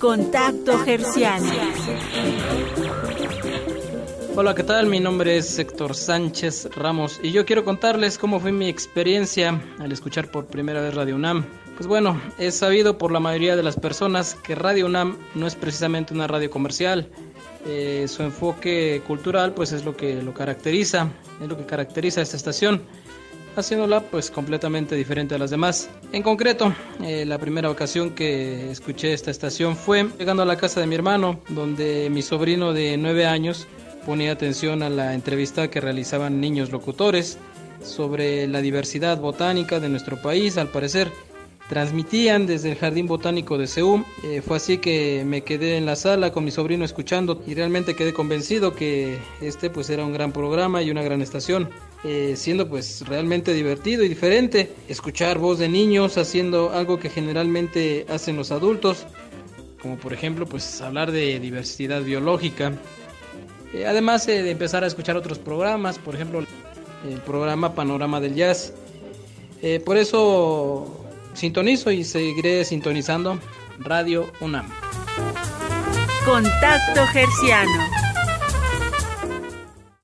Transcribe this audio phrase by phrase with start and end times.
[0.00, 1.50] Contacto Gerciano.
[4.34, 4.86] Hola, ¿qué tal?
[4.86, 9.92] Mi nombre es Héctor Sánchez Ramos y yo quiero contarles cómo fue mi experiencia al
[9.92, 11.46] escuchar por primera vez Radio UNAM.
[11.76, 15.54] Pues bueno, es sabido por la mayoría de las personas que Radio UNAM no es
[15.54, 17.08] precisamente una radio comercial.
[17.66, 21.08] Eh, su enfoque cultural pues es lo que lo caracteriza,
[21.40, 22.82] es lo que caracteriza a esta estación
[23.56, 25.88] haciéndola pues completamente diferente a las demás.
[26.12, 30.80] En concreto, eh, la primera ocasión que escuché esta estación fue llegando a la casa
[30.80, 33.66] de mi hermano, donde mi sobrino de 9 años
[34.04, 37.38] ponía atención a la entrevista que realizaban niños locutores
[37.82, 41.10] sobre la diversidad botánica de nuestro país, al parecer
[41.68, 44.04] transmitían desde el Jardín Botánico de Seúl.
[44.22, 47.96] Eh, fue así que me quedé en la sala con mi sobrino escuchando y realmente
[47.96, 51.68] quedé convencido que este pues era un gran programa y una gran estación.
[52.04, 58.06] Eh, siendo pues realmente divertido y diferente escuchar voz de niños haciendo algo que generalmente
[58.08, 59.06] hacen los adultos
[59.80, 62.74] como por ejemplo pues hablar de diversidad biológica
[63.72, 68.74] eh, además de empezar a escuchar otros programas por ejemplo el programa Panorama del Jazz
[69.84, 70.95] por eso
[71.36, 73.38] sintonizo y seguiré sintonizando
[73.78, 74.66] Radio UNAM.
[76.24, 78.05] Contacto Gerciano.